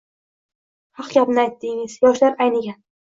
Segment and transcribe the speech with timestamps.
[1.01, 2.81] Haq gapni aytdingiz, yoshlar aynigan.